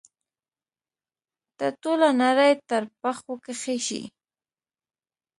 [1.57, 4.01] ته ټوله نړۍ تر پښو کښی شي